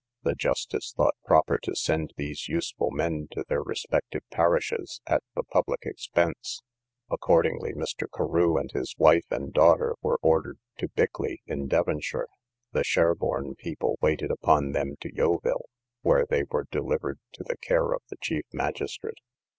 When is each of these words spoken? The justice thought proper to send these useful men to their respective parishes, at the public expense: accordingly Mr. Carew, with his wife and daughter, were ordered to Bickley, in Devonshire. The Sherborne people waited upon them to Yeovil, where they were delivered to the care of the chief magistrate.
The 0.23 0.33
justice 0.33 0.95
thought 0.97 1.13
proper 1.25 1.59
to 1.59 1.75
send 1.75 2.13
these 2.17 2.49
useful 2.49 2.89
men 2.89 3.27
to 3.33 3.45
their 3.47 3.61
respective 3.61 4.23
parishes, 4.31 4.99
at 5.05 5.21
the 5.35 5.43
public 5.43 5.81
expense: 5.85 6.63
accordingly 7.11 7.73
Mr. 7.73 8.07
Carew, 8.11 8.55
with 8.55 8.71
his 8.71 8.95
wife 8.97 9.27
and 9.29 9.53
daughter, 9.53 9.93
were 10.01 10.17
ordered 10.23 10.57
to 10.79 10.87
Bickley, 10.87 11.43
in 11.45 11.67
Devonshire. 11.67 12.29
The 12.71 12.83
Sherborne 12.83 13.53
people 13.53 13.99
waited 14.01 14.31
upon 14.31 14.71
them 14.71 14.95
to 15.01 15.13
Yeovil, 15.13 15.69
where 16.01 16.25
they 16.25 16.45
were 16.49 16.65
delivered 16.71 17.19
to 17.33 17.43
the 17.43 17.57
care 17.57 17.93
of 17.93 18.01
the 18.09 18.17
chief 18.19 18.45
magistrate. 18.51 19.19